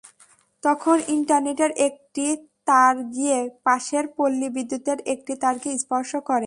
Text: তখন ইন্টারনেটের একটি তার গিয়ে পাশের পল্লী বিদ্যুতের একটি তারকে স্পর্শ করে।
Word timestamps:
তখন 0.63 0.97
ইন্টারনেটের 1.07 1.71
একটি 1.87 2.25
তার 2.67 2.95
গিয়ে 3.11 3.37
পাশের 3.63 4.05
পল্লী 4.17 4.47
বিদ্যুতের 4.49 4.99
একটি 5.05 5.33
তারকে 5.35 5.69
স্পর্শ 5.77 6.11
করে। 6.21 6.39